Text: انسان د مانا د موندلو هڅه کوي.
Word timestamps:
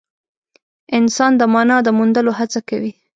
انسان 0.97 1.31
د 1.37 1.41
مانا 1.53 1.77
د 1.83 1.89
موندلو 1.97 2.31
هڅه 2.39 2.59
کوي. 2.69 2.91